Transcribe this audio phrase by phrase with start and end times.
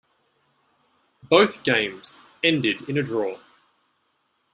[1.21, 3.37] Both games ended in a draw.